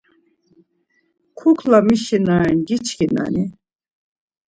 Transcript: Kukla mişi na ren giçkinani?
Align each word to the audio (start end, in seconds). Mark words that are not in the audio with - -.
Kukla 1.37 1.79
mişi 1.87 2.17
na 2.25 2.35
ren 2.43 2.57
giçkinani? 2.67 3.45